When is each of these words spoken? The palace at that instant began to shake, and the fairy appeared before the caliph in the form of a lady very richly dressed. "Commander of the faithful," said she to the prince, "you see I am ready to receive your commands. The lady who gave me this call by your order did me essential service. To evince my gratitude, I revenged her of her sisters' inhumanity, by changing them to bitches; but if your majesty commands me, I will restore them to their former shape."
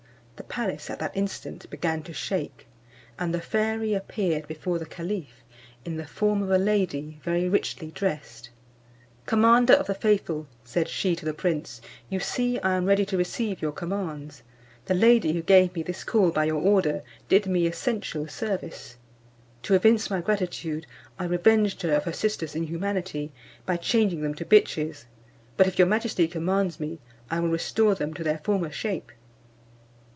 The 0.37 0.47
palace 0.53 0.89
at 0.89 0.97
that 0.97 1.15
instant 1.15 1.69
began 1.69 2.01
to 2.01 2.13
shake, 2.13 2.65
and 3.19 3.31
the 3.31 3.39
fairy 3.39 3.93
appeared 3.93 4.47
before 4.47 4.79
the 4.79 4.87
caliph 4.87 5.43
in 5.85 5.97
the 5.97 6.07
form 6.07 6.41
of 6.41 6.49
a 6.49 6.57
lady 6.57 7.19
very 7.23 7.47
richly 7.47 7.91
dressed. 7.91 8.49
"Commander 9.27 9.73
of 9.73 9.85
the 9.85 9.93
faithful," 9.93 10.47
said 10.65 10.89
she 10.89 11.15
to 11.15 11.25
the 11.25 11.35
prince, 11.35 11.79
"you 12.09 12.19
see 12.19 12.57
I 12.61 12.73
am 12.73 12.87
ready 12.87 13.05
to 13.05 13.17
receive 13.17 13.61
your 13.61 13.71
commands. 13.71 14.41
The 14.85 14.95
lady 14.95 15.33
who 15.33 15.43
gave 15.43 15.75
me 15.75 15.83
this 15.83 16.03
call 16.03 16.31
by 16.31 16.45
your 16.45 16.59
order 16.61 17.03
did 17.29 17.45
me 17.45 17.67
essential 17.67 18.27
service. 18.27 18.97
To 19.63 19.75
evince 19.75 20.09
my 20.09 20.21
gratitude, 20.21 20.87
I 21.19 21.25
revenged 21.25 21.83
her 21.83 21.93
of 21.93 22.05
her 22.05 22.13
sisters' 22.13 22.55
inhumanity, 22.55 23.31
by 23.67 23.77
changing 23.77 24.21
them 24.23 24.33
to 24.33 24.43
bitches; 24.45 25.05
but 25.55 25.67
if 25.67 25.77
your 25.77 25.87
majesty 25.87 26.27
commands 26.27 26.79
me, 26.79 26.97
I 27.29 27.39
will 27.39 27.49
restore 27.49 27.93
them 27.93 28.11
to 28.15 28.23
their 28.23 28.39
former 28.39 28.71
shape." 28.71 29.11